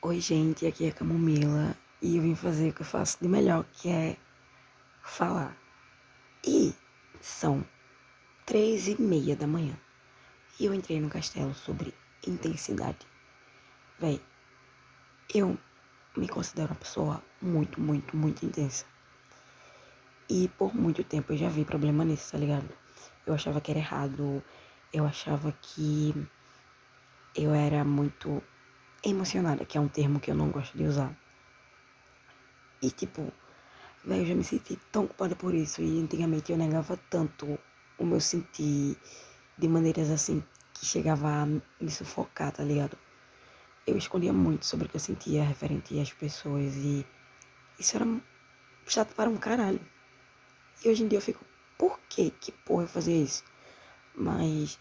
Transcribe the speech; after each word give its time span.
Oi, 0.00 0.20
gente, 0.20 0.64
aqui 0.64 0.86
é 0.86 0.90
a 0.90 0.92
Camomila 0.92 1.76
e 2.00 2.16
eu 2.16 2.22
vim 2.22 2.36
fazer 2.36 2.70
o 2.70 2.72
que 2.72 2.82
eu 2.82 2.86
faço 2.86 3.18
de 3.20 3.26
melhor, 3.26 3.64
que 3.72 3.88
é 3.88 4.16
falar. 5.02 5.56
E 6.46 6.72
são 7.20 7.66
três 8.46 8.86
e 8.86 9.02
meia 9.02 9.34
da 9.34 9.48
manhã 9.48 9.76
e 10.60 10.66
eu 10.66 10.72
entrei 10.72 11.00
no 11.00 11.10
castelo 11.10 11.52
sobre 11.52 11.92
intensidade. 12.24 13.04
Véi, 13.98 14.20
eu 15.34 15.58
me 16.16 16.28
considero 16.28 16.68
uma 16.68 16.76
pessoa 16.76 17.20
muito, 17.42 17.80
muito, 17.80 18.16
muito 18.16 18.46
intensa. 18.46 18.86
E 20.30 20.46
por 20.56 20.72
muito 20.76 21.02
tempo 21.02 21.32
eu 21.32 21.36
já 21.36 21.48
vi 21.48 21.64
problema 21.64 22.04
nisso, 22.04 22.30
tá 22.30 22.38
ligado? 22.38 22.68
Eu 23.26 23.34
achava 23.34 23.60
que 23.60 23.72
era 23.72 23.80
errado, 23.80 24.44
eu 24.92 25.04
achava 25.04 25.50
que 25.60 26.14
eu 27.34 27.52
era 27.52 27.84
muito 27.84 28.40
emocionada, 29.04 29.64
que 29.64 29.78
é 29.78 29.80
um 29.80 29.88
termo 29.88 30.20
que 30.20 30.30
eu 30.30 30.34
não 30.34 30.50
gosto 30.50 30.76
de 30.76 30.84
usar. 30.84 31.14
E 32.80 32.90
tipo, 32.90 33.32
velho, 34.04 34.22
eu 34.22 34.26
já 34.26 34.34
me 34.34 34.44
senti 34.44 34.76
tão 34.92 35.06
culpada 35.06 35.34
por 35.34 35.54
isso. 35.54 35.82
E 35.82 36.00
antigamente 36.00 36.52
eu 36.52 36.58
negava 36.58 36.98
tanto 37.10 37.58
o 37.98 38.04
meu 38.04 38.20
sentir 38.20 38.96
de 39.56 39.68
maneiras 39.68 40.10
assim 40.10 40.42
que 40.72 40.86
chegava 40.86 41.28
a 41.28 41.46
me 41.46 41.90
sufocar, 41.90 42.52
tá 42.52 42.62
ligado? 42.62 42.96
Eu 43.86 43.96
escondia 43.96 44.32
muito 44.32 44.66
sobre 44.66 44.86
o 44.86 44.88
que 44.88 44.96
eu 44.96 45.00
sentia 45.00 45.42
referente 45.42 45.98
às 45.98 46.12
pessoas 46.12 46.76
e 46.76 47.06
isso 47.78 47.96
era 47.96 48.06
chato 48.86 49.14
para 49.14 49.28
um 49.28 49.36
caralho. 49.36 49.80
E 50.84 50.88
hoje 50.88 51.02
em 51.02 51.08
dia 51.08 51.18
eu 51.18 51.22
fico, 51.22 51.44
por 51.76 51.98
que 52.08 52.30
que 52.30 52.52
porra 52.52 52.84
eu 52.84 52.88
fazia 52.88 53.16
isso? 53.16 53.42
Mas 54.14 54.78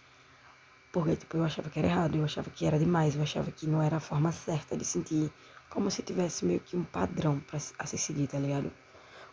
porque, 0.97 1.15
tipo, 1.15 1.37
eu 1.37 1.43
achava 1.43 1.69
que 1.69 1.77
era 1.77 1.87
errado, 1.87 2.15
eu 2.17 2.25
achava 2.25 2.49
que 2.49 2.65
era 2.65 2.79
demais, 2.79 3.15
eu 3.15 3.21
achava 3.21 3.51
que 3.51 3.67
não 3.67 3.83
era 3.83 3.97
a 3.97 3.99
forma 3.99 4.31
certa 4.31 4.75
de 4.75 4.83
sentir, 4.83 5.31
como 5.69 5.91
se 5.91 6.01
tivesse 6.01 6.43
meio 6.43 6.59
que 6.59 6.75
um 6.75 6.83
padrão 6.83 7.39
pra, 7.39 7.59
a 7.77 7.85
se 7.85 7.99
seguir, 7.99 8.25
tá 8.25 8.39
ligado? 8.39 8.71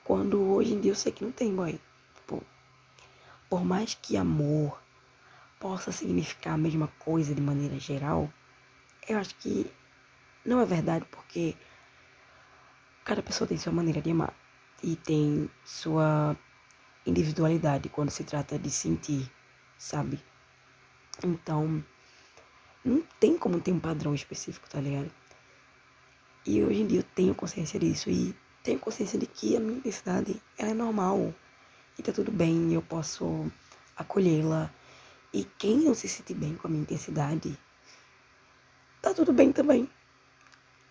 Quando 0.05 0.42
hoje 0.52 0.74
em 0.74 0.80
dia 0.80 0.91
eu 0.91 0.94
sei 0.94 1.11
que 1.11 1.24
não 1.24 1.33
tem, 1.33 1.55
boy. 1.56 1.80
Tipo, 2.16 2.42
por 3.48 3.64
mais 3.64 3.94
que 3.94 4.14
amor 4.14 4.78
possa 5.58 5.91
significar 5.91 6.52
a 6.52 6.58
mesma 6.58 6.89
coisa 6.98 7.34
de 7.34 7.41
maneira 7.41 7.80
geral, 7.80 8.30
eu 9.08 9.19
acho 9.19 9.34
que 9.36 9.67
não 10.44 10.61
é 10.61 10.67
verdade, 10.67 11.06
porque 11.11 11.56
cada 13.06 13.22
pessoa 13.22 13.48
tem 13.48 13.56
sua 13.56 13.72
maneira 13.72 14.02
de 14.02 14.11
amar 14.11 14.34
e 14.83 14.96
tem 14.96 15.48
sua 15.64 16.36
individualidade 17.06 17.89
quando 17.89 18.11
se 18.11 18.22
trata 18.22 18.58
de 18.58 18.70
sentir, 18.70 19.33
sabe? 19.78 20.22
Então, 21.23 21.84
não 22.84 23.03
tem 23.20 23.39
como 23.39 23.61
ter 23.61 23.73
um 23.73 23.81
padrão 23.81 24.15
específico, 24.15 24.69
tá 24.69 24.81
ligado? 24.81 25.11
E 26.47 26.62
hoje 26.62 26.83
em 26.83 26.87
dia 26.87 27.01
eu 27.01 27.05
tenho 27.15 27.34
consciência 27.34 27.81
disso 27.81 28.11
e 28.11 28.37
tenho 28.62 28.79
consciência 28.79 29.19
de 29.19 29.27
que 29.27 29.57
a 29.57 29.61
minha 29.61 29.79
intensidade 29.79 30.42
ela 30.59 30.70
é 30.70 30.75
normal 30.75 31.35
e 31.98 32.03
tá 32.03 32.12
tudo 32.12 32.31
bem, 32.31 32.75
eu 32.75 32.83
posso 32.83 33.51
acolhê-la. 33.97 34.70
E 35.33 35.45
quem 35.59 35.79
não 35.79 35.95
se 35.95 36.09
sente 36.09 36.35
bem 36.35 36.55
com 36.57 36.67
a 36.67 36.70
minha 36.70 36.83
intensidade, 36.83 37.59
tá 39.01 39.15
tudo 39.15 39.33
bem 39.33 39.53
também. 39.53 39.89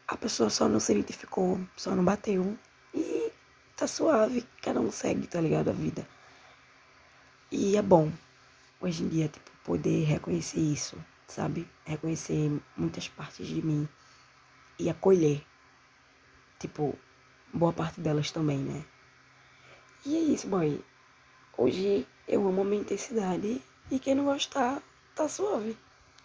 A 0.08 0.18
pessoa 0.18 0.50
só 0.50 0.68
não 0.68 0.80
se 0.80 0.92
identificou, 0.92 1.60
só 1.78 1.96
não 1.96 2.04
bateu 2.04 2.58
e 2.94 3.32
tá 3.76 3.88
suave, 3.88 4.46
cada 4.62 4.80
um 4.80 4.92
segue, 4.92 5.28
tá 5.28 5.40
ligado? 5.40 5.70
A 5.70 5.74
vida. 5.74 6.08
E 7.52 7.78
é 7.78 7.82
bom 7.82 8.12
hoje 8.84 9.03
em 9.03 9.08
dia, 9.08 9.30
tipo, 9.30 9.50
poder 9.64 10.03
reconhecer 10.03 10.59
isso, 10.59 10.98
sabe? 11.26 11.67
Reconhecer 11.86 12.52
muitas 12.76 13.08
partes 13.08 13.48
de 13.48 13.62
mim 13.62 13.88
e 14.78 14.89
acolher, 14.89 15.42
tipo, 16.59 16.98
boa 17.54 17.72
parte 17.72 18.02
delas 18.02 18.30
também, 18.30 18.58
né? 18.58 18.84
E 20.06 20.17
é 20.17 20.20
isso, 20.20 20.48
boy. 20.48 20.84
Hoje 21.58 22.06
eu 22.28 22.45
amo 22.45 22.61
a 22.61 22.66
minha 22.66 22.82
intensidade 22.82 23.61
e 23.89 23.99
quem 23.99 24.16
não 24.16 24.26
gostar, 24.26 24.82
tá 25.15 25.30
suave. 25.30 25.77